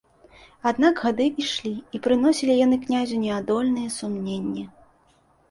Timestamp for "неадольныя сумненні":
3.27-4.67